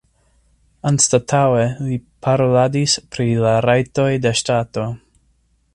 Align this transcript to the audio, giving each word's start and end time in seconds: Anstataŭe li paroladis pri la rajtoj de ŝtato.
Anstataŭe 0.91 1.67
li 1.89 1.99
paroladis 2.27 2.97
pri 3.17 3.27
la 3.47 3.55
rajtoj 3.67 4.11
de 4.25 4.33
ŝtato. 4.41 4.93